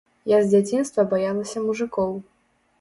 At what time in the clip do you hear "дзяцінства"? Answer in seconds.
0.53-1.05